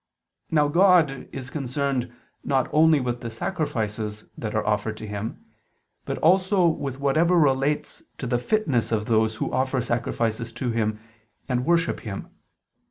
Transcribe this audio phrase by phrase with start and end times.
[0.49, 2.11] Now God is concerned
[2.43, 5.39] not only with the sacrifices that are offered to Him,
[6.05, 10.99] but also with whatever relates to the fitness of those who offer sacrifices to Him
[11.47, 12.29] and worship Him.